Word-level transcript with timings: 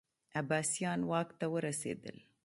عباسیان 0.39 1.01
واک 1.09 1.29
ته 1.39 1.45
ورسېدل 1.53 2.17